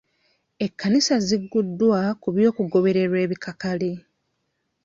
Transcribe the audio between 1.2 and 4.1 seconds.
zigguddwa ku by'okugobererwa ebikakali.